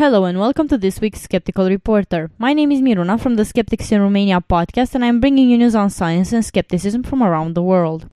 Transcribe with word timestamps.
Hello 0.00 0.24
and 0.24 0.40
welcome 0.40 0.66
to 0.68 0.78
this 0.78 0.98
week's 0.98 1.20
Skeptical 1.20 1.68
Reporter. 1.68 2.30
My 2.38 2.54
name 2.54 2.72
is 2.72 2.80
Miruna 2.80 3.20
from 3.20 3.36
the 3.36 3.44
Skeptics 3.44 3.92
in 3.92 4.00
Romania 4.00 4.40
podcast, 4.40 4.94
and 4.94 5.04
I'm 5.04 5.20
bringing 5.20 5.50
you 5.50 5.58
news 5.58 5.74
on 5.74 5.90
science 5.90 6.32
and 6.32 6.42
skepticism 6.42 7.02
from 7.02 7.22
around 7.22 7.52
the 7.52 7.62
world. 7.62 8.08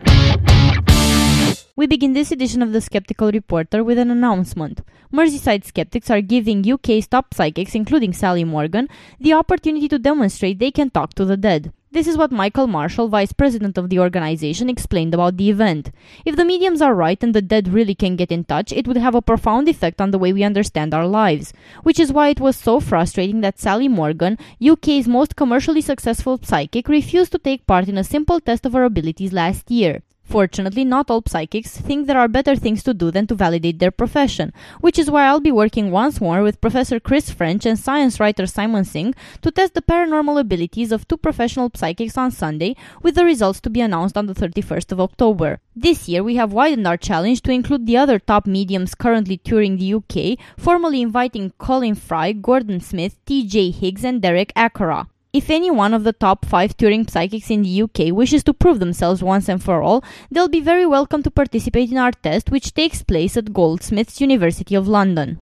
We 1.77 1.89
begin 1.89 2.13
this 2.13 2.31
edition 2.31 2.63
of 2.63 2.73
the 2.73 2.81
Skeptical 2.81 3.33
Reporter 3.33 3.83
with 3.83 3.99
an 3.99 4.09
announcement. 4.09 4.83
Merseyside 5.13 5.65
skeptics 5.65 6.09
are 6.09 6.21
giving 6.21 6.71
UK's 6.73 7.09
top 7.09 7.35
psychics, 7.35 7.75
including 7.75 8.13
Sally 8.13 8.45
Morgan, 8.45 8.89
the 9.19 9.33
opportunity 9.33 9.89
to 9.89 9.99
demonstrate 9.99 10.61
they 10.61 10.71
can 10.71 10.91
talk 10.91 11.15
to 11.15 11.25
the 11.25 11.37
dead. 11.37 11.73
This 11.91 12.07
is 12.07 12.17
what 12.17 12.31
Michael 12.31 12.69
Marshall, 12.69 13.09
vice 13.09 13.33
president 13.33 13.77
of 13.77 13.91
the 13.91 13.99
organization, 13.99 14.71
explained 14.71 15.15
about 15.15 15.37
the 15.37 15.51
event. 15.51 15.91
If 16.25 16.37
the 16.37 16.45
mediums 16.45 16.81
are 16.81 16.95
right 16.95 17.21
and 17.21 17.35
the 17.35 17.43
dead 17.43 17.67
really 17.67 17.97
can 17.97 18.15
get 18.15 18.31
in 18.31 18.45
touch, 18.45 18.71
it 18.71 18.87
would 18.87 18.99
have 18.99 19.17
a 19.17 19.21
profound 19.21 19.69
effect 19.69 20.01
on 20.01 20.13
the 20.13 20.19
way 20.19 20.33
we 20.33 20.45
understand 20.45 20.95
our 20.95 21.09
lives. 21.09 21.53
Which 21.83 21.99
is 21.99 22.13
why 22.13 22.29
it 22.29 22.39
was 22.39 22.55
so 22.55 22.79
frustrating 22.79 23.41
that 23.41 23.59
Sally 23.59 23.89
Morgan, 23.89 24.39
UK's 24.65 25.09
most 25.09 25.35
commercially 25.35 25.81
successful 25.81 26.39
psychic, 26.41 26.89
refused 26.89 27.33
to 27.33 27.39
take 27.39 27.67
part 27.67 27.89
in 27.89 27.99
a 27.99 28.05
simple 28.05 28.39
test 28.39 28.65
of 28.65 28.75
her 28.75 28.85
abilities 28.85 29.33
last 29.33 29.73
year. 29.73 30.03
Fortunately, 30.25 30.85
not 30.85 31.11
all 31.11 31.23
psychics 31.27 31.79
think 31.79 32.07
there 32.07 32.19
are 32.19 32.29
better 32.29 32.57
things 32.57 32.83
to 32.83 32.95
do 32.95 33.11
than 33.11 33.27
to 33.27 33.35
validate 33.35 33.79
their 33.79 33.91
profession, 33.91 34.53
which 34.81 34.99
is 34.99 35.11
why 35.11 35.27
I'll 35.27 35.39
be 35.39 35.53
working 35.53 35.91
once 35.91 36.21
more 36.21 36.43
with 36.43 36.61
Professor 36.61 36.99
Chris 36.99 37.31
French 37.31 37.67
and 37.67 37.79
science 37.79 38.19
writer 38.19 38.47
Simon 38.47 38.85
Singh 38.85 39.15
to 39.43 39.51
test 39.51 39.75
the 39.75 39.83
paranormal 39.83 40.41
abilities 40.41 40.93
of 40.93 41.07
two 41.07 41.19
professional 41.19 41.71
psychics 41.75 42.17
on 42.17 42.31
Sunday, 42.31 42.75
with 43.03 43.15
the 43.15 43.25
results 43.25 43.61
to 43.61 43.71
be 43.71 43.81
announced 43.81 44.17
on 44.17 44.27
the 44.27 44.35
31st 44.35 44.93
of 44.93 45.01
October. 45.01 45.61
This 45.77 46.09
year, 46.09 46.23
we 46.23 46.37
have 46.37 46.53
widened 46.53 46.87
our 46.87 46.97
challenge 46.97 47.43
to 47.43 47.53
include 47.53 47.87
the 47.87 47.97
other 47.97 48.19
top 48.19 48.47
mediums 48.47 48.95
currently 48.95 49.37
touring 49.37 49.77
the 49.77 49.95
UK, 49.95 50.39
formally 50.57 51.03
inviting 51.03 51.53
Colin 51.59 51.95
Fry, 51.95 52.33
Gordon 52.33 52.81
Smith, 52.81 53.19
TJ 53.27 53.75
Higgs, 53.75 54.05
and 54.05 54.23
Derek 54.23 54.53
Acorah. 54.55 55.07
If 55.35 55.51
any 55.51 55.69
one 55.69 55.93
of 55.95 56.05
the 56.05 56.13
top 56.13 56.45
5 56.47 56.77
touring 56.77 57.09
psychics 57.09 57.51
in 57.51 57.63
the 57.63 57.83
UK 57.83 58.15
wishes 58.15 58.45
to 58.45 58.55
prove 58.55 58.79
themselves 58.79 59.21
once 59.21 59.49
and 59.49 59.61
for 59.61 59.83
all, 59.83 60.05
they'll 60.31 60.47
be 60.47 60.61
very 60.61 60.87
welcome 60.87 61.25
to 61.25 61.31
participate 61.31 61.91
in 61.91 61.99
our 61.99 62.13
test, 62.13 62.53
which 62.53 62.73
takes 62.73 63.03
place 63.03 63.37
at 63.37 63.53
Goldsmiths, 63.53 64.21
University 64.21 64.77
of 64.77 64.87
London. 64.87 65.41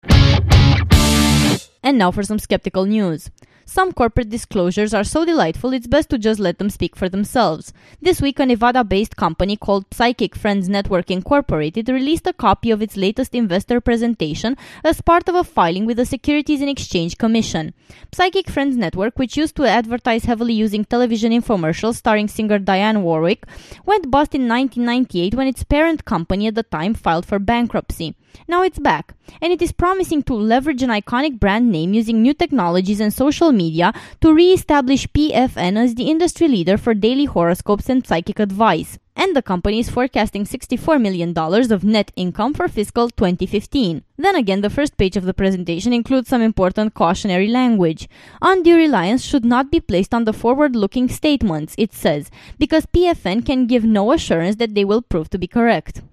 And 1.82 1.98
now 1.98 2.12
for 2.12 2.22
some 2.24 2.38
skeptical 2.38 2.84
news. 2.84 3.32
Some 3.70 3.92
corporate 3.92 4.30
disclosures 4.30 4.94
are 4.94 5.04
so 5.04 5.26
delightful 5.26 5.74
it's 5.74 5.88
best 5.88 6.10
to 6.12 6.18
just 6.18 6.40
let 6.40 6.58
them 6.58 6.70
speak 6.70 6.96
for 6.96 7.10
themselves. 7.10 7.74
This 8.02 8.22
week, 8.22 8.40
a 8.40 8.46
Nevada 8.46 8.86
based 8.86 9.18
company 9.18 9.58
called 9.58 9.94
Psychic 9.94 10.38
Friends 10.38 10.70
Network 10.70 11.12
Incorporated 11.12 11.90
released 11.90 12.26
a 12.28 12.32
copy 12.32 12.72
of 12.72 12.82
its 12.82 12.96
latest 12.96 13.36
investor 13.36 13.82
presentation 13.82 14.56
as 14.86 15.02
part 15.02 15.28
of 15.28 15.36
a 15.36 15.44
filing 15.44 15.86
with 15.86 15.98
the 15.98 16.06
Securities 16.06 16.62
and 16.62 16.70
Exchange 16.70 17.18
Commission. 17.18 17.74
Psychic 18.14 18.50
Friends 18.50 18.78
Network, 18.78 19.20
which 19.20 19.36
used 19.36 19.58
to 19.58 19.66
advertise 19.66 20.24
heavily 20.24 20.54
using 20.54 20.86
television 20.86 21.34
infomercials 21.34 21.96
starring 21.96 22.30
singer 22.30 22.60
Dionne 22.60 23.02
Warwick, 23.02 23.44
went 23.86 24.10
bust 24.10 24.34
in 24.34 24.48
1998 24.48 25.36
when 25.36 25.46
its 25.46 25.66
parent 25.66 26.06
company 26.06 26.48
at 26.48 26.56
the 26.56 26.64
time 26.64 26.94
filed 26.94 27.26
for 27.26 27.38
bankruptcy. 27.38 28.16
Now 28.48 28.62
it's 28.62 28.80
back, 28.80 29.14
and 29.42 29.52
it 29.52 29.62
is 29.62 29.72
promising 29.72 30.24
to 30.24 30.34
leverage 30.34 30.84
an 30.84 30.90
iconic 30.90 31.40
brand 31.40 31.72
name 31.72 31.94
using 31.94 32.22
new 32.22 32.34
technologies 32.34 33.00
and 33.00 33.14
social 33.14 33.52
media 33.52 33.94
to 34.22 34.34
re 34.34 34.54
establish 34.54 35.08
PFN 35.08 35.78
as 35.78 35.96
the 35.96 36.10
industry 36.10 36.48
leader 36.48 36.78
for 36.78 36.94
daily 36.94 37.26
horoscopes 37.26 37.90
and 37.90 38.06
psychic 38.06 38.40
advice. 38.40 39.00
And 39.16 39.36
the 39.36 39.42
company 39.42 39.80
is 39.80 39.90
forecasting 39.90 40.46
$64 40.46 41.02
million 41.02 41.36
of 41.36 41.84
net 41.84 42.12
income 42.16 42.54
for 42.54 42.68
fiscal 42.68 43.10
2015. 43.10 44.04
Then 44.16 44.36
again, 44.36 44.62
the 44.62 44.70
first 44.70 44.96
page 44.96 45.18
of 45.18 45.26
the 45.26 45.34
presentation 45.34 45.92
includes 45.92 46.30
some 46.30 46.44
important 46.44 46.94
cautionary 46.94 47.48
language. 47.48 48.08
Undue 48.44 48.76
reliance 48.76 49.24
should 49.24 49.44
not 49.44 49.72
be 49.72 49.80
placed 49.80 50.14
on 50.14 50.26
the 50.26 50.34
forward 50.34 50.76
looking 50.76 51.10
statements, 51.10 51.74
it 51.80 51.94
says, 51.94 52.30
because 52.60 52.86
PFN 52.86 53.44
can 53.44 53.66
give 53.66 53.84
no 53.84 54.12
assurance 54.12 54.58
that 54.58 54.76
they 54.76 54.86
will 54.86 55.02
prove 55.02 55.32
to 55.32 55.40
be 55.40 55.48
correct. 55.48 56.04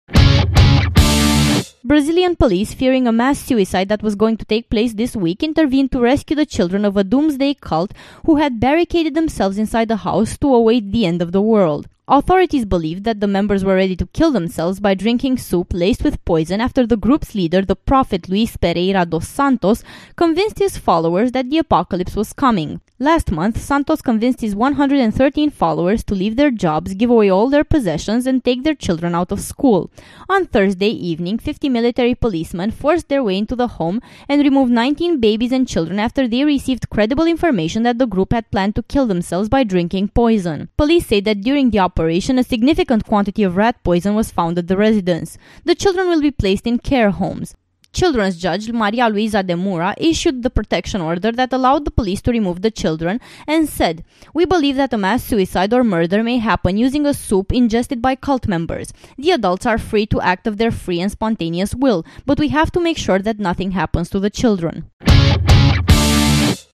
Brazilian 1.86 2.34
police, 2.34 2.72
fearing 2.72 3.06
a 3.06 3.12
mass 3.12 3.38
suicide 3.38 3.90
that 3.90 4.02
was 4.02 4.14
going 4.14 4.38
to 4.38 4.44
take 4.46 4.70
place 4.70 4.94
this 4.94 5.14
week, 5.14 5.42
intervened 5.42 5.92
to 5.92 6.00
rescue 6.00 6.34
the 6.34 6.46
children 6.46 6.82
of 6.82 6.96
a 6.96 7.04
doomsday 7.04 7.52
cult 7.52 7.92
who 8.24 8.36
had 8.36 8.58
barricaded 8.58 9.12
themselves 9.12 9.58
inside 9.58 9.88
the 9.88 9.96
house 9.96 10.38
to 10.38 10.54
await 10.54 10.92
the 10.92 11.04
end 11.04 11.20
of 11.20 11.32
the 11.32 11.42
world. 11.42 11.86
Authorities 12.06 12.66
believed 12.66 13.04
that 13.04 13.20
the 13.20 13.26
members 13.26 13.64
were 13.64 13.76
ready 13.76 13.96
to 13.96 14.04
kill 14.08 14.30
themselves 14.30 14.78
by 14.78 14.92
drinking 14.92 15.38
soup 15.38 15.72
laced 15.72 16.04
with 16.04 16.22
poison 16.26 16.60
after 16.60 16.86
the 16.86 16.98
group's 16.98 17.34
leader, 17.34 17.62
the 17.62 17.74
prophet 17.74 18.28
Luis 18.28 18.58
Pereira 18.58 19.06
dos 19.06 19.26
Santos, 19.26 19.82
convinced 20.14 20.58
his 20.58 20.76
followers 20.76 21.32
that 21.32 21.48
the 21.48 21.56
apocalypse 21.56 22.14
was 22.14 22.34
coming. 22.34 22.82
Last 22.98 23.32
month, 23.32 23.58
Santos 23.58 24.02
convinced 24.02 24.42
his 24.42 24.54
113 24.54 25.50
followers 25.50 26.04
to 26.04 26.14
leave 26.14 26.36
their 26.36 26.50
jobs, 26.50 26.94
give 26.94 27.10
away 27.10 27.30
all 27.30 27.48
their 27.48 27.64
possessions, 27.64 28.26
and 28.26 28.44
take 28.44 28.64
their 28.64 28.74
children 28.74 29.14
out 29.14 29.32
of 29.32 29.40
school. 29.40 29.90
On 30.28 30.46
Thursday 30.46 30.90
evening, 30.90 31.38
50 31.38 31.70
military 31.70 32.14
policemen 32.14 32.70
forced 32.70 33.08
their 33.08 33.24
way 33.24 33.38
into 33.38 33.56
the 33.56 33.66
home 33.66 34.00
and 34.28 34.42
removed 34.42 34.70
19 34.70 35.20
babies 35.20 35.52
and 35.52 35.66
children 35.66 35.98
after 35.98 36.28
they 36.28 36.44
received 36.44 36.88
credible 36.88 37.26
information 37.26 37.82
that 37.82 37.98
the 37.98 38.06
group 38.06 38.32
had 38.32 38.50
planned 38.50 38.76
to 38.76 38.82
kill 38.82 39.06
themselves 39.06 39.48
by 39.48 39.64
drinking 39.64 40.08
poison. 40.08 40.68
Police 40.76 41.06
say 41.06 41.20
that 41.20 41.40
during 41.40 41.70
the 41.70 41.78
operation, 41.94 42.40
a 42.40 42.42
significant 42.42 43.04
quantity 43.04 43.44
of 43.44 43.56
rat 43.56 43.76
poison 43.84 44.16
was 44.16 44.32
found 44.32 44.58
at 44.58 44.66
the 44.66 44.76
residence. 44.76 45.38
The 45.64 45.76
children 45.76 46.08
will 46.08 46.20
be 46.20 46.32
placed 46.32 46.66
in 46.66 46.78
care 46.78 47.10
homes. 47.10 47.54
Children's 47.92 48.36
judge 48.36 48.72
Maria 48.72 49.08
Luisa 49.08 49.44
de 49.44 49.54
Moura 49.54 49.94
issued 49.98 50.42
the 50.42 50.50
protection 50.50 51.00
order 51.00 51.30
that 51.30 51.52
allowed 51.52 51.84
the 51.84 51.92
police 51.92 52.20
to 52.22 52.32
remove 52.32 52.62
the 52.62 52.72
children 52.72 53.20
and 53.46 53.68
said, 53.68 54.02
We 54.34 54.44
believe 54.44 54.74
that 54.74 54.92
a 54.92 54.98
mass 54.98 55.22
suicide 55.22 55.72
or 55.72 55.84
murder 55.84 56.24
may 56.24 56.38
happen 56.38 56.76
using 56.76 57.06
a 57.06 57.14
soup 57.14 57.52
ingested 57.52 58.02
by 58.02 58.16
cult 58.16 58.48
members. 58.48 58.92
The 59.16 59.30
adults 59.30 59.64
are 59.64 59.78
free 59.78 60.06
to 60.06 60.20
act 60.20 60.48
of 60.48 60.56
their 60.56 60.72
free 60.72 61.00
and 61.00 61.12
spontaneous 61.12 61.76
will, 61.76 62.04
but 62.26 62.40
we 62.40 62.48
have 62.48 62.72
to 62.72 62.80
make 62.80 62.98
sure 62.98 63.20
that 63.20 63.38
nothing 63.38 63.70
happens 63.70 64.10
to 64.10 64.18
the 64.18 64.30
children. 64.30 64.90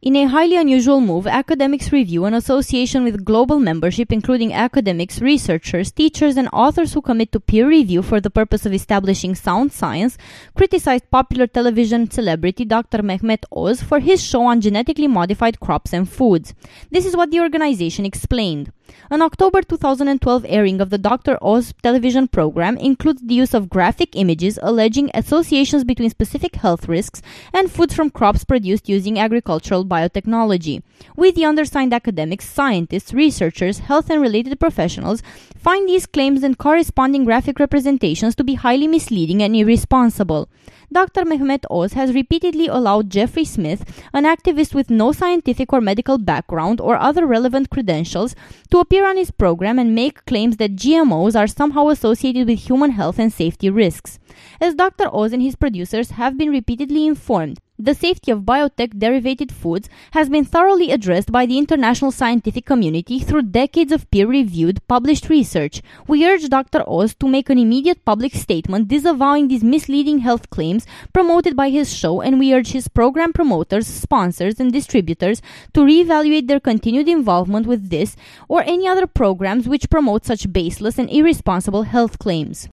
In 0.00 0.14
a 0.14 0.26
highly 0.26 0.54
unusual 0.54 1.00
move, 1.00 1.26
Academics 1.26 1.91
Review, 1.91 2.25
an 2.25 2.32
association 2.32 3.03
with 3.03 3.25
global 3.25 3.59
membership 3.59 4.12
including 4.12 4.53
academics, 4.53 5.20
researchers, 5.20 5.91
teachers, 5.91 6.36
and 6.36 6.48
authors 6.53 6.92
who 6.92 7.03
commit 7.03 7.32
to 7.32 7.41
peer 7.41 7.66
review 7.66 8.03
for 8.03 8.20
the 8.20 8.31
purpose 8.31 8.64
of 8.64 8.72
establishing 8.72 9.34
sound 9.34 9.72
science, 9.72 10.16
criticized 10.54 11.10
popular 11.10 11.48
television 11.48 12.08
celebrity 12.08 12.64
Dr. 12.64 12.98
Mehmet 12.98 13.42
Oz 13.50 13.82
for 13.82 13.98
his 13.98 14.22
show 14.22 14.42
on 14.42 14.60
genetically 14.60 15.08
modified 15.08 15.58
crops 15.58 15.92
and 15.92 16.08
foods. 16.08 16.54
This 16.92 17.04
is 17.04 17.16
what 17.16 17.32
the 17.32 17.41
organization 17.41 18.06
explained. 18.06 18.70
An 19.10 19.22
October 19.22 19.62
2012 19.62 20.44
airing 20.49 20.81
of 20.81 20.91
the 20.91 20.99
Dr. 20.99 21.38
Oz 21.41 21.72
television 21.82 22.28
program 22.28 22.76
includes 22.76 23.22
the 23.22 23.34
use 23.34 23.54
of 23.54 23.71
graphic 23.71 24.15
images 24.15 24.59
alleging 24.62 25.10
associations 25.15 25.84
between 25.84 26.10
specific 26.10 26.56
health 26.56 26.88
risks 26.88 27.22
and 27.53 27.71
foods 27.71 27.94
from 27.94 28.10
crops 28.10 28.44
produced 28.44 28.88
using 28.88 29.19
agricultural 29.19 29.84
biotechnology. 29.84 30.82
We, 31.16 31.31
the 31.31 31.44
undersigned 31.44 31.94
academics, 31.94 32.49
scientists, 32.49 33.15
researchers, 33.15 33.78
health 33.78 34.10
and 34.10 34.21
related 34.21 34.60
professionals, 34.60 35.22
find 35.56 35.88
these 35.88 36.06
claims 36.06 36.43
and 36.43 36.59
corresponding 36.59 37.25
graphic 37.25 37.58
representations 37.58 38.34
to 38.37 38.44
be 38.44 38.55
highly 38.55 38.88
misleading 38.88 39.43
and 39.43 39.56
irresponsible. 39.56 40.49
Dr. 40.90 41.26
Mehmet 41.26 41.67
Oz 41.70 41.93
has 41.93 42.14
repeatedly 42.14 42.67
allowed 42.67 43.11
Jeffrey 43.11 43.44
Smith, 43.44 44.02
an 44.14 44.25
activist 44.25 44.75
with 44.75 44.88
no 44.88 45.12
scientific 45.12 45.70
or 45.70 45.82
medical 45.82 46.17
background 46.17 46.81
or 46.81 46.96
other 46.96 47.26
relevant 47.26 47.69
credentials, 47.69 48.35
to 48.70 48.79
appear 48.79 49.06
on 49.06 49.19
his 49.19 49.31
program 49.31 49.79
and 49.79 49.94
make 49.94 50.25
claims 50.25 50.56
that 50.56 50.76
GMOs 50.76 51.38
are 51.38 51.46
somehow 51.46 51.88
associated 51.88 52.46
with 52.49 52.61
human 52.61 52.93
health 52.93 53.19
and 53.19 53.31
safety 53.31 53.69
risks. 53.69 54.19
As 54.62 54.75
Dr. 54.75 55.14
Oz 55.14 55.35
and 55.35 55.43
his 55.43 55.56
producers 55.56 56.12
have 56.12 56.38
been 56.38 56.49
repeatedly 56.49 57.06
informed, 57.06 57.61
the 57.78 57.94
safety 57.94 58.30
of 58.32 58.42
biotech 58.42 58.98
derivated 58.98 59.52
foods 59.52 59.88
has 60.10 60.28
been 60.28 60.44
thoroughly 60.44 60.90
addressed 60.90 61.30
by 61.30 61.46
the 61.46 61.58
international 61.58 62.10
scientific 62.10 62.66
community 62.66 63.20
through 63.20 63.42
decades 63.42 63.92
of 63.92 64.10
peer 64.10 64.26
reviewed, 64.26 64.84
published 64.88 65.28
research. 65.28 65.80
We 66.08 66.26
urge 66.26 66.48
Dr. 66.48 66.82
Oz 66.88 67.14
to 67.20 67.28
make 67.28 67.48
an 67.48 67.58
immediate 67.58 68.04
public 68.04 68.34
statement 68.34 68.88
disavowing 68.88 69.46
these 69.46 69.62
misleading 69.62 70.19
health 70.19 70.50
claims 70.50 70.86
promoted 71.12 71.54
by 71.54 71.70
his 71.70 71.94
show, 71.94 72.20
and 72.20 72.38
we 72.38 72.52
urge 72.52 72.72
his 72.72 72.88
program 72.88 73.32
promoters, 73.32 73.86
sponsors, 73.86 74.58
and 74.58 74.72
distributors 74.72 75.40
to 75.72 75.81
reevaluate 75.81 76.48
their 76.48 76.60
continued 76.60 77.08
involvement 77.08 77.66
with 77.66 77.90
this 77.90 78.16
or 78.48 78.62
any 78.62 78.88
other 78.88 79.06
programs 79.06 79.69
which 79.69 79.90
promote 79.90 80.26
such 80.26 80.52
baseless 80.52 80.98
and 80.98 81.08
irresponsible 81.10 81.84
health 81.84 82.19
claims. 82.19 82.69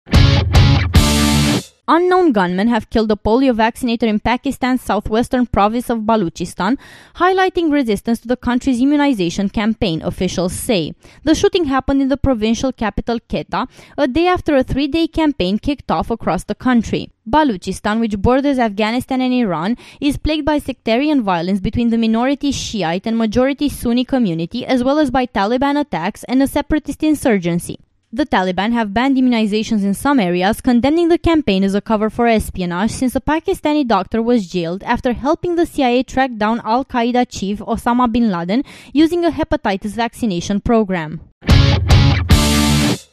Unknown 1.94 2.32
gunmen 2.32 2.68
have 2.68 2.88
killed 2.88 3.10
a 3.12 3.16
polio 3.16 3.54
vaccinator 3.54 4.06
in 4.06 4.18
Pakistan's 4.18 4.80
southwestern 4.80 5.44
province 5.44 5.90
of 5.90 5.98
Balochistan, 6.10 6.78
highlighting 7.16 7.70
resistance 7.70 8.18
to 8.20 8.28
the 8.28 8.36
country's 8.38 8.80
immunization 8.80 9.50
campaign, 9.50 10.00
officials 10.00 10.54
say. 10.54 10.94
The 11.24 11.34
shooting 11.34 11.66
happened 11.66 12.00
in 12.00 12.08
the 12.08 12.16
provincial 12.16 12.72
capital 12.72 13.20
Quetta, 13.20 13.68
a 13.98 14.08
day 14.08 14.26
after 14.26 14.56
a 14.56 14.62
three 14.62 14.88
day 14.88 15.06
campaign 15.06 15.58
kicked 15.58 15.90
off 15.90 16.10
across 16.10 16.44
the 16.44 16.54
country. 16.54 17.10
Balochistan, 17.28 18.00
which 18.00 18.16
borders 18.16 18.58
Afghanistan 18.58 19.20
and 19.20 19.34
Iran, 19.34 19.76
is 20.00 20.16
plagued 20.16 20.46
by 20.46 20.60
sectarian 20.60 21.22
violence 21.22 21.60
between 21.60 21.90
the 21.90 21.98
minority 21.98 22.52
Shiite 22.52 23.06
and 23.06 23.18
majority 23.18 23.68
Sunni 23.68 24.06
community, 24.06 24.64
as 24.64 24.82
well 24.82 24.98
as 24.98 25.10
by 25.10 25.26
Taliban 25.26 25.78
attacks 25.78 26.24
and 26.24 26.42
a 26.42 26.46
separatist 26.46 27.02
insurgency. 27.02 27.78
The 28.14 28.26
Taliban 28.26 28.72
have 28.72 28.92
banned 28.92 29.16
immunizations 29.16 29.84
in 29.84 29.94
some 29.94 30.20
areas, 30.20 30.60
condemning 30.60 31.08
the 31.08 31.16
campaign 31.16 31.64
as 31.64 31.74
a 31.74 31.80
cover 31.80 32.10
for 32.10 32.26
espionage 32.26 32.90
since 32.90 33.16
a 33.16 33.22
Pakistani 33.22 33.88
doctor 33.88 34.20
was 34.20 34.46
jailed 34.46 34.82
after 34.82 35.14
helping 35.14 35.56
the 35.56 35.64
CIA 35.64 36.02
track 36.02 36.36
down 36.36 36.60
Al 36.62 36.84
Qaeda 36.84 37.24
chief 37.26 37.60
Osama 37.60 38.12
bin 38.12 38.30
Laden 38.30 38.64
using 38.92 39.24
a 39.24 39.30
hepatitis 39.30 39.92
vaccination 39.92 40.60
program. 40.60 41.22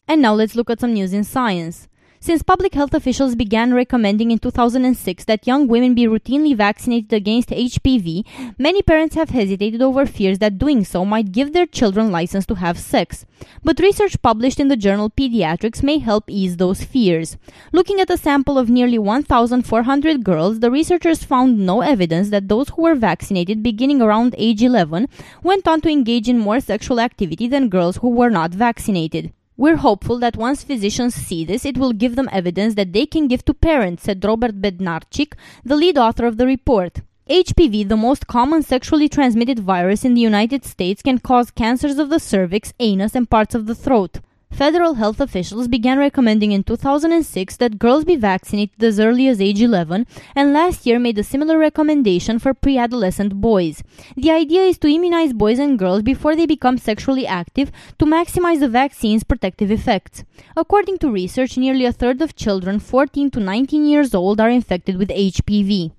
And 0.06 0.22
now 0.22 0.34
let's 0.34 0.57
look 0.57 0.69
at 0.69 0.81
some 0.81 0.92
news 0.92 1.13
in 1.13 1.24
science. 1.24 1.88
Since 2.21 2.44
public 2.44 2.74
health 2.74 2.94
officials 2.94 3.33
began 3.33 3.74
recommending 3.74 4.30
in 4.30 4.39
2006 4.39 5.24
that 5.24 5.48
young 5.48 5.69
women 5.69 5.95
be 5.95 6.04
routinely 6.06 6.54
vaccinated 6.54 7.13
against 7.13 7.48
HPV, 7.48 8.25
many 8.57 8.81
parents 8.81 9.16
have 9.16 9.30
hesitated 9.30 9.81
over 9.81 10.06
fears 10.06 10.39
that 10.39 10.57
doing 10.57 10.83
so 10.83 11.06
might 11.06 11.31
give 11.31 11.54
their 11.54 11.66
children 11.66 12.12
license 12.12 12.45
to 12.48 12.56
have 12.56 12.77
sex. 12.77 13.25
But 13.63 13.80
research 13.80 14.21
published 14.21 14.60
in 14.60 14.68
the 14.68 14.75
journal 14.75 15.10
Pediatrics 15.10 15.81
may 15.81 16.00
help 16.00 16.25
ease 16.27 16.57
those 16.57 16.83
fears. 16.83 17.38
Looking 17.71 18.01
at 18.01 18.10
a 18.10 18.18
sample 18.18 18.57
of 18.57 18.69
nearly 18.69 19.00
1,400 19.00 20.21
girls, 20.21 20.60
the 20.60 20.69
researchers 20.69 21.24
found 21.24 21.57
no 21.57 21.80
evidence 21.80 22.31
that 22.31 22.50
those 22.50 22.68
who 22.69 22.81
were 22.81 22.95
vaccinated 22.95 23.63
beginning 23.63 24.01
around 24.01 24.36
age 24.38 24.62
11 24.62 25.07
went 25.42 25.69
on 25.69 25.80
to 25.81 25.89
engage 25.89 26.27
in 26.27 26.38
more 26.38 26.60
sexual 26.60 27.00
activity 27.00 27.48
than 27.48 27.69
girls 27.69 27.98
who 27.98 28.10
were 28.10 28.30
not 28.30 28.51
vaccinated. 28.51 29.31
We're 29.59 29.75
hopeful 29.75 30.19
that 30.19 30.38
once 30.38 30.63
physicians 30.63 31.13
see 31.15 31.44
this, 31.44 31.65
it 31.65 31.77
will 31.77 31.91
give 31.91 32.15
them 32.15 32.29
evidence 32.31 32.75
that 32.75 32.94
they 32.94 33.06
can 33.06 33.27
give 33.27 33.44
to 33.44 33.53
parents, 33.53 34.03
said 34.03 34.23
Robert 34.23 34.61
Bednarczyk, 34.61 35.33
the 35.65 35.75
lead 35.75 35.97
author 35.97 36.25
of 36.25 36.38
the 36.38 36.45
report. 36.45 37.01
HPV, 37.29 37.89
the 37.89 37.97
most 37.97 38.25
common 38.25 38.63
sexually 38.63 39.09
transmitted 39.09 39.59
virus 39.59 40.06
in 40.06 40.13
the 40.13 40.21
United 40.21 40.63
States, 40.63 41.01
can 41.01 41.19
cause 41.19 41.51
cancers 41.51 42.00
of 42.00 42.09
the 42.09 42.21
cervix, 42.21 42.71
anus, 42.79 43.15
and 43.15 43.29
parts 43.29 43.53
of 43.53 43.65
the 43.65 43.75
throat. 43.75 44.21
Federal 44.51 44.96
health 44.96 45.22
officials 45.22 45.68
began 45.68 45.98
recommending 46.00 46.51
in 46.51 46.63
2006 46.63 47.57
that 47.57 47.80
girls 47.80 48.04
be 48.04 48.16
vaccinated 48.16 48.84
as 48.84 49.00
early 49.00 49.28
as 49.28 49.40
age 49.40 49.62
11 49.62 50.06
and 50.36 50.54
last 50.54 50.86
year 50.86 51.00
made 51.00 51.18
a 51.18 51.24
similar 51.24 51.57
recommendation 51.57 52.40
for 52.40 52.54
pre-adolescent 52.54 53.40
boys. 53.40 53.84
The 54.18 54.31
idea 54.31 54.63
is 54.63 54.78
to 54.80 54.88
immunize 54.88 55.34
boys 55.34 55.60
and 55.60 55.80
girls 55.80 56.01
before 56.01 56.36
they 56.36 56.46
become 56.46 56.78
sexually 56.78 57.25
active 57.25 57.72
to 58.00 58.06
maximize 58.06 58.60
the 58.60 58.68
vaccine's 58.68 59.24
protective 59.24 59.72
effects. 59.72 60.24
According 60.57 60.98
to 61.00 61.12
research, 61.12 61.57
nearly 61.57 61.86
a 61.86 61.94
third 61.94 62.22
of 62.22 62.36
children 62.36 62.80
14 62.80 63.31
to 63.31 63.40
19 63.40 63.86
years 63.86 64.13
old 64.13 64.42
are 64.42 64.50
infected 64.50 64.98
with 64.98 65.10
HPV. 65.10 65.92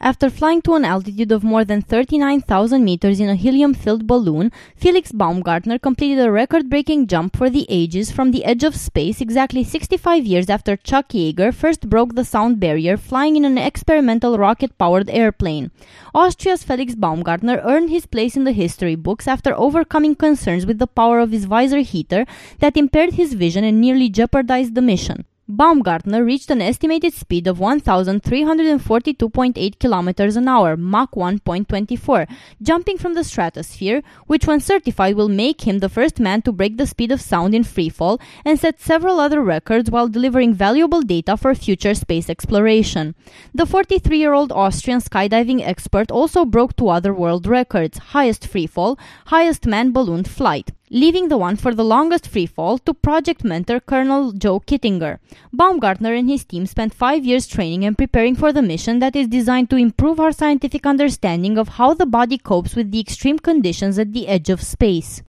After 0.00 0.28
flying 0.28 0.60
to 0.62 0.74
an 0.74 0.84
altitude 0.84 1.32
of 1.32 1.42
more 1.42 1.64
than 1.64 1.80
39,000 1.80 2.84
meters 2.84 3.18
in 3.18 3.30
a 3.30 3.34
helium 3.34 3.72
filled 3.72 4.06
balloon, 4.06 4.52
Felix 4.76 5.10
Baumgartner 5.10 5.78
completed 5.78 6.22
a 6.22 6.30
record 6.30 6.68
breaking 6.68 7.06
jump 7.06 7.34
for 7.34 7.48
the 7.48 7.64
ages 7.70 8.10
from 8.10 8.30
the 8.30 8.44
edge 8.44 8.62
of 8.62 8.76
space 8.76 9.22
exactly 9.22 9.64
65 9.64 10.26
years 10.26 10.50
after 10.50 10.76
Chuck 10.76 11.08
Yeager 11.08 11.52
first 11.52 11.88
broke 11.88 12.14
the 12.14 12.26
sound 12.26 12.60
barrier 12.60 12.98
flying 12.98 13.36
in 13.36 13.46
an 13.46 13.56
experimental 13.56 14.36
rocket 14.36 14.76
powered 14.76 15.08
airplane. 15.08 15.70
Austria's 16.14 16.62
Felix 16.62 16.94
Baumgartner 16.94 17.62
earned 17.64 17.88
his 17.88 18.04
place 18.04 18.36
in 18.36 18.44
the 18.44 18.52
history 18.52 18.96
books 18.96 19.26
after 19.26 19.54
overcoming 19.54 20.14
concerns 20.14 20.66
with 20.66 20.78
the 20.78 20.86
power 20.86 21.20
of 21.20 21.30
his 21.30 21.46
visor 21.46 21.80
heater 21.80 22.26
that 22.58 22.76
impaired 22.76 23.14
his 23.14 23.32
vision 23.32 23.64
and 23.64 23.80
nearly 23.80 24.10
jeopardized 24.10 24.74
the 24.74 24.82
mission. 24.82 25.24
Baumgartner 25.48 26.24
reached 26.24 26.50
an 26.50 26.60
estimated 26.60 27.14
speed 27.14 27.46
of 27.46 27.58
1,342.8 27.58 29.78
km 29.78 30.36
an 30.36 30.48
hour, 30.48 30.76
Mach 30.76 31.12
1.24, 31.12 32.26
jumping 32.60 32.98
from 32.98 33.14
the 33.14 33.22
stratosphere, 33.22 34.02
which 34.26 34.48
when 34.48 34.58
certified 34.58 35.14
will 35.14 35.28
make 35.28 35.60
him 35.60 35.78
the 35.78 35.88
first 35.88 36.18
man 36.18 36.42
to 36.42 36.50
break 36.50 36.78
the 36.78 36.86
speed 36.86 37.12
of 37.12 37.20
sound 37.20 37.54
in 37.54 37.62
freefall 37.62 38.20
and 38.44 38.58
set 38.58 38.80
several 38.80 39.20
other 39.20 39.40
records 39.40 39.88
while 39.88 40.08
delivering 40.08 40.52
valuable 40.52 41.02
data 41.02 41.36
for 41.36 41.54
future 41.54 41.94
space 41.94 42.28
exploration. 42.28 43.14
The 43.54 43.66
43-year-old 43.66 44.50
Austrian 44.50 44.98
skydiving 44.98 45.64
expert 45.64 46.10
also 46.10 46.44
broke 46.44 46.74
two 46.74 46.88
other 46.88 47.14
world 47.14 47.46
records, 47.46 47.98
highest 47.98 48.52
freefall, 48.52 48.98
highest 49.26 49.64
manned 49.64 49.94
balloon 49.94 50.24
flight 50.24 50.72
leaving 50.90 51.28
the 51.28 51.38
one 51.38 51.56
for 51.56 51.74
the 51.74 51.84
longest 51.84 52.30
freefall 52.30 52.82
to 52.84 52.94
project 52.94 53.42
mentor 53.42 53.80
Colonel 53.80 54.32
Joe 54.32 54.60
Kittinger. 54.60 55.18
Baumgartner 55.52 56.12
and 56.14 56.28
his 56.28 56.44
team 56.44 56.66
spent 56.66 56.94
five 56.94 57.24
years 57.24 57.46
training 57.46 57.84
and 57.84 57.98
preparing 57.98 58.36
for 58.36 58.52
the 58.52 58.62
mission 58.62 59.00
that 59.00 59.16
is 59.16 59.26
designed 59.26 59.70
to 59.70 59.76
improve 59.76 60.20
our 60.20 60.32
scientific 60.32 60.86
understanding 60.86 61.58
of 61.58 61.68
how 61.68 61.94
the 61.94 62.06
body 62.06 62.38
copes 62.38 62.76
with 62.76 62.92
the 62.92 63.00
extreme 63.00 63.38
conditions 63.38 63.98
at 63.98 64.12
the 64.12 64.28
edge 64.28 64.48
of 64.48 64.62
space. 64.62 65.22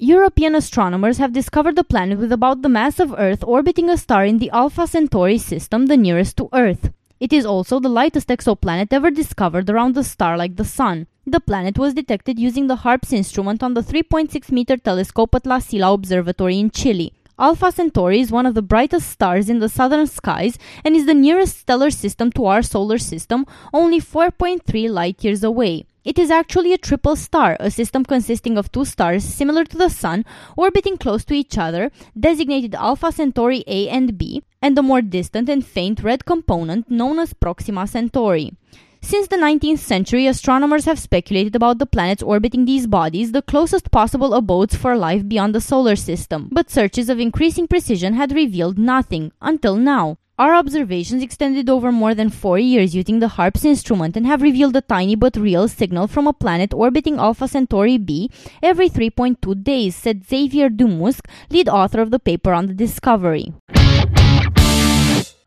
European 0.00 0.54
astronomers 0.54 1.18
have 1.18 1.32
discovered 1.32 1.78
a 1.78 1.84
planet 1.84 2.18
with 2.18 2.32
about 2.32 2.62
the 2.62 2.68
mass 2.68 3.00
of 3.00 3.14
Earth 3.18 3.42
orbiting 3.44 3.90
a 3.90 3.96
star 3.96 4.24
in 4.24 4.38
the 4.38 4.50
Alpha 4.50 4.86
Centauri 4.86 5.38
system, 5.38 5.86
the 5.86 5.96
nearest 5.96 6.36
to 6.36 6.48
Earth. 6.52 6.92
It 7.20 7.32
is 7.32 7.44
also 7.44 7.80
the 7.80 7.88
lightest 7.88 8.28
exoplanet 8.28 8.92
ever 8.92 9.10
discovered 9.10 9.68
around 9.68 9.96
a 9.96 10.04
star 10.04 10.36
like 10.36 10.54
the 10.54 10.64
Sun. 10.64 11.08
The 11.30 11.40
planet 11.40 11.76
was 11.76 11.92
detected 11.92 12.38
using 12.38 12.68
the 12.68 12.76
HARPS 12.76 13.12
instrument 13.12 13.62
on 13.62 13.74
the 13.74 13.82
3.6 13.82 14.50
meter 14.50 14.78
telescope 14.78 15.34
at 15.34 15.44
La 15.44 15.58
Silla 15.58 15.92
Observatory 15.92 16.58
in 16.58 16.70
Chile. 16.70 17.12
Alpha 17.38 17.70
Centauri 17.70 18.20
is 18.20 18.32
one 18.32 18.46
of 18.46 18.54
the 18.54 18.62
brightest 18.62 19.10
stars 19.10 19.50
in 19.50 19.58
the 19.58 19.68
southern 19.68 20.06
skies 20.06 20.56
and 20.86 20.96
is 20.96 21.04
the 21.04 21.12
nearest 21.12 21.58
stellar 21.58 21.90
system 21.90 22.32
to 22.32 22.46
our 22.46 22.62
solar 22.62 22.96
system, 22.96 23.44
only 23.74 24.00
4.3 24.00 24.88
light 24.88 25.22
years 25.22 25.44
away. 25.44 25.84
It 26.02 26.18
is 26.18 26.30
actually 26.30 26.72
a 26.72 26.78
triple 26.78 27.14
star, 27.14 27.58
a 27.60 27.70
system 27.70 28.06
consisting 28.06 28.56
of 28.56 28.72
two 28.72 28.86
stars 28.86 29.22
similar 29.22 29.66
to 29.66 29.76
the 29.76 29.90
Sun, 29.90 30.24
orbiting 30.56 30.96
close 30.96 31.26
to 31.26 31.34
each 31.34 31.58
other, 31.58 31.90
designated 32.18 32.74
Alpha 32.74 33.12
Centauri 33.12 33.64
A 33.66 33.90
and 33.90 34.16
B, 34.16 34.42
and 34.62 34.78
a 34.78 34.82
more 34.82 35.02
distant 35.02 35.50
and 35.50 35.62
faint 35.62 36.02
red 36.02 36.24
component 36.24 36.90
known 36.90 37.18
as 37.18 37.34
Proxima 37.34 37.86
Centauri. 37.86 38.52
Since 39.00 39.28
the 39.28 39.36
19th 39.36 39.78
century, 39.78 40.26
astronomers 40.26 40.84
have 40.84 40.98
speculated 40.98 41.54
about 41.54 41.78
the 41.78 41.86
planets 41.86 42.22
orbiting 42.22 42.64
these 42.64 42.86
bodies, 42.86 43.32
the 43.32 43.42
closest 43.42 43.90
possible 43.90 44.34
abodes 44.34 44.74
for 44.74 44.96
life 44.96 45.26
beyond 45.26 45.54
the 45.54 45.60
solar 45.60 45.96
system. 45.96 46.48
But 46.50 46.70
searches 46.70 47.08
of 47.08 47.20
increasing 47.20 47.68
precision 47.68 48.14
had 48.14 48.32
revealed 48.32 48.78
nothing, 48.78 49.32
until 49.40 49.76
now. 49.76 50.18
Our 50.38 50.54
observations 50.54 51.22
extended 51.22 51.68
over 51.68 51.90
more 51.90 52.14
than 52.14 52.30
four 52.30 52.60
years 52.60 52.94
using 52.94 53.18
the 53.18 53.28
HARPS 53.28 53.64
instrument 53.64 54.16
and 54.16 54.24
have 54.24 54.40
revealed 54.40 54.76
a 54.76 54.82
tiny 54.82 55.16
but 55.16 55.36
real 55.36 55.66
signal 55.66 56.06
from 56.06 56.28
a 56.28 56.32
planet 56.32 56.72
orbiting 56.72 57.18
Alpha 57.18 57.48
Centauri 57.48 57.98
b 57.98 58.30
every 58.62 58.88
3.2 58.88 59.64
days, 59.64 59.96
said 59.96 60.24
Xavier 60.24 60.68
Dumusque, 60.68 61.26
lead 61.50 61.68
author 61.68 62.00
of 62.00 62.12
the 62.12 62.20
paper 62.20 62.52
on 62.52 62.66
the 62.66 62.74
discovery. 62.74 63.52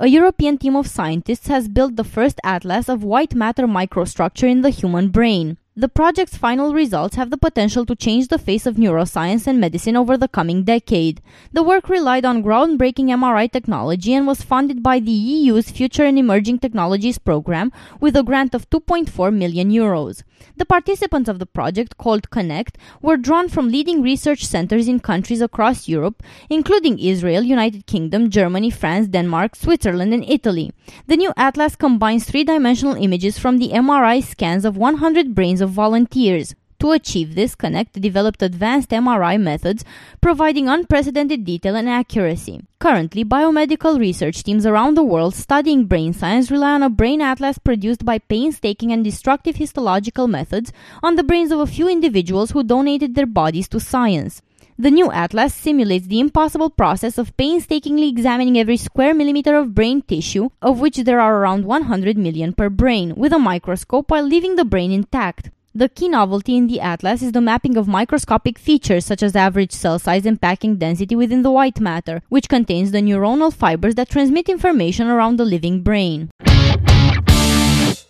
A 0.02 0.08
European 0.08 0.58
team 0.58 0.76
of 0.76 0.88
scientists 0.88 1.48
has 1.48 1.70
built 1.70 1.96
the 1.96 2.04
first 2.04 2.40
atlas 2.44 2.90
of 2.90 3.04
white 3.04 3.36
matter 3.36 3.68
microstructure 3.68 4.50
in 4.50 4.62
the 4.62 4.72
human 4.72 5.10
brain. 5.10 5.60
The 5.74 5.88
project's 5.88 6.36
final 6.36 6.74
results 6.74 7.16
have 7.16 7.30
the 7.30 7.38
potential 7.38 7.86
to 7.86 7.96
change 7.96 8.28
the 8.28 8.38
face 8.38 8.66
of 8.66 8.76
neuroscience 8.76 9.48
and 9.48 9.58
medicine 9.58 9.96
over 9.96 10.18
the 10.18 10.28
coming 10.28 10.66
decade. 10.66 11.22
The 11.54 11.64
work 11.64 11.88
relied 11.88 12.26
on 12.26 12.44
groundbreaking 12.44 13.06
MRI 13.06 13.50
technology 13.50 14.14
and 14.14 14.28
was 14.28 14.42
funded 14.42 14.84
by 14.84 15.00
the 15.00 15.14
EU's 15.14 15.72
Future 15.72 16.04
and 16.04 16.20
Emerging 16.20 16.60
Technologies 16.60 17.20
program 17.20 17.72
with 18.02 18.18
a 18.18 18.24
grant 18.24 18.54
of 18.54 18.70
2.4 18.70 19.34
million 19.34 19.72
euros. 19.72 20.24
The 20.58 20.66
participants 20.66 21.30
of 21.30 21.40
the 21.40 21.46
project, 21.46 21.98
called 21.98 22.32
Connect, 22.32 22.78
were 23.02 23.16
drawn 23.16 23.48
from 23.48 23.70
leading 23.70 24.02
research 24.02 24.44
centers 24.44 24.88
in 24.88 25.00
countries 25.00 25.40
across 25.40 25.88
Europe, 25.88 26.22
including 26.50 27.00
Israel, 27.00 27.44
United 27.44 27.86
Kingdom, 27.86 28.30
Germany, 28.30 28.72
France, 28.72 29.08
Denmark, 29.08 29.56
Switzerland, 29.56 30.14
and 30.14 30.26
Italy. 30.28 30.72
The 31.08 31.18
new 31.18 31.32
atlas 31.38 31.76
combines 31.76 32.26
three-dimensional 32.26 32.96
images 32.96 33.38
from 33.38 33.60
the 33.60 33.70
MRI 33.70 34.22
scans 34.24 34.66
of 34.66 34.76
100 34.76 35.34
brains 35.34 35.61
of 35.62 35.70
volunteers. 35.70 36.56
To 36.82 36.94
achieve 36.94 37.36
this, 37.36 37.54
Connect 37.54 38.02
developed 38.02 38.42
advanced 38.42 38.90
MRI 38.90 39.40
methods, 39.40 39.86
providing 40.20 40.68
unprecedented 40.68 41.46
detail 41.46 41.76
and 41.76 41.88
accuracy. 41.88 42.62
Currently, 42.80 43.24
biomedical 43.24 44.00
research 44.00 44.42
teams 44.42 44.66
around 44.66 44.96
the 44.96 45.04
world 45.04 45.36
studying 45.36 45.86
brain 45.86 46.12
science 46.12 46.50
rely 46.50 46.72
on 46.72 46.82
a 46.82 46.90
brain 46.90 47.22
atlas 47.22 47.60
produced 47.60 48.04
by 48.04 48.18
painstaking 48.18 48.92
and 48.92 49.04
destructive 49.04 49.58
histological 49.58 50.28
methods 50.28 50.74
on 51.04 51.18
the 51.18 51.24
brains 51.24 51.52
of 51.52 51.60
a 51.60 51.68
few 51.68 51.88
individuals 51.88 52.50
who 52.50 52.64
donated 52.64 53.14
their 53.14 53.28
bodies 53.28 53.68
to 53.70 53.80
science. 53.80 54.42
The 54.82 54.90
new 54.90 55.12
atlas 55.12 55.54
simulates 55.54 56.08
the 56.08 56.20
impossible 56.20 56.72
process 56.72 57.20
of 57.20 57.38
painstakingly 57.38 58.10
examining 58.10 58.58
every 58.58 58.78
square 58.78 59.14
millimeter 59.14 59.56
of 59.56 59.76
brain 59.76 60.02
tissue, 60.02 60.50
of 60.60 60.80
which 60.80 60.98
there 60.98 61.20
are 61.20 61.36
around 61.36 61.66
100 61.66 62.18
million 62.18 62.52
per 62.52 62.68
brain, 62.68 63.14
with 63.16 63.32
a 63.32 63.38
microscope 63.38 64.10
while 64.10 64.24
leaving 64.24 64.56
the 64.56 64.66
brain 64.66 64.92
intact. 64.92 65.52
The 65.76 65.88
key 65.88 66.10
novelty 66.10 66.58
in 66.58 66.66
the 66.66 66.80
atlas 66.80 67.22
is 67.22 67.32
the 67.32 67.42
mapping 67.42 67.78
of 67.78 67.88
microscopic 67.88 68.58
features 68.58 69.06
such 69.06 69.22
as 69.22 69.36
average 69.36 69.72
cell 69.72 70.00
size 70.00 70.26
and 70.26 70.42
packing 70.42 70.78
density 70.78 71.16
within 71.16 71.44
the 71.44 71.52
white 71.52 71.80
matter, 71.80 72.24
which 72.30 72.50
contains 72.50 72.90
the 72.90 73.04
neuronal 73.04 73.54
fibers 73.54 73.94
that 73.94 74.10
transmit 74.10 74.50
information 74.50 75.08
around 75.08 75.38
the 75.38 75.46
living 75.46 75.84
brain. 75.84 76.32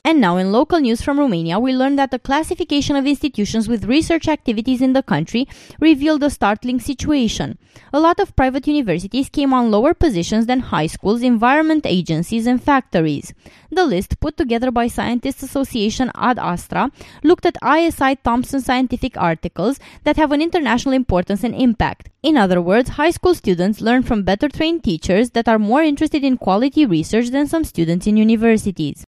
And 0.04 0.20
now, 0.20 0.38
in 0.38 0.52
local 0.52 0.80
news 0.80 1.04
from 1.04 1.20
Romania, 1.20 1.60
we 1.60 1.74
learned 1.74 2.00
that 2.00 2.10
the 2.10 2.18
classification 2.18 2.96
of 2.96 3.06
institutions 3.06 3.68
with 3.68 3.86
research 3.86 4.28
activities 4.28 4.82
in 4.82 4.94
the 4.94 5.04
country 5.04 5.48
revealed 5.80 6.24
a 6.24 6.32
startling 6.32 6.80
situation. 6.80 7.60
A 7.94 8.00
lot 8.00 8.20
of 8.20 8.36
private 8.36 8.66
universities 8.66 9.30
came 9.30 9.54
on 9.54 9.70
lower 9.70 9.94
positions 9.94 10.48
than 10.48 10.60
high 10.60 10.88
schools, 10.88 11.22
environment 11.22 11.86
agencies, 11.86 12.48
and 12.48 12.62
factories. 12.62 13.32
The 13.70 13.86
list, 13.86 14.20
put 14.20 14.38
together 14.38 14.72
by 14.72 14.88
Scientists 14.88 15.44
Association 15.44 16.12
Ad 16.16 16.40
Astra, 16.40 16.90
looked 17.24 17.46
at 17.46 17.58
ISI 17.64 18.16
Thomson 18.24 18.60
scientific 18.60 19.16
articles 19.18 19.80
that 20.04 20.18
have 20.18 20.32
an 20.32 20.42
international 20.42 20.96
importance 20.96 21.44
and 21.44 21.54
impact. 21.54 22.10
In 22.24 22.38
other 22.38 22.60
words, 22.60 22.90
high 22.90 23.12
school 23.12 23.36
students 23.36 23.82
learn 23.82 24.02
from 24.02 24.24
better 24.24 24.50
trained 24.50 24.84
teachers 24.84 25.30
that 25.32 25.48
are 25.48 25.60
more 25.60 25.84
interested 25.84 26.24
in 26.24 26.38
quality 26.38 26.88
research 26.88 27.30
than 27.30 27.46
some 27.46 27.64
students 27.64 28.08
in 28.08 28.18
universities. 28.18 29.06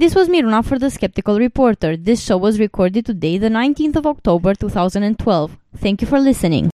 This 0.00 0.14
was 0.14 0.28
Miruna 0.28 0.64
for 0.64 0.78
the 0.78 0.90
Skeptical 0.90 1.40
Reporter. 1.40 1.96
This 1.96 2.22
show 2.24 2.36
was 2.36 2.60
recorded 2.60 3.04
today, 3.04 3.36
the 3.36 3.48
19th 3.48 3.96
of 3.96 4.06
October 4.06 4.54
2012. 4.54 5.56
Thank 5.78 6.02
you 6.02 6.06
for 6.06 6.20
listening. 6.20 6.70